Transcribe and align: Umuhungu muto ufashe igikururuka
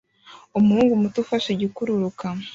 Umuhungu 0.59 0.93
muto 1.01 1.17
ufashe 1.23 1.47
igikururuka 1.51 2.25